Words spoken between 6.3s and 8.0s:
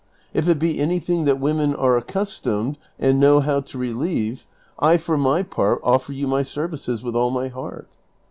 services with all my heart."